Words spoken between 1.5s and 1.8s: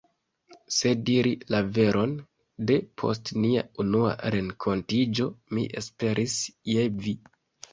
la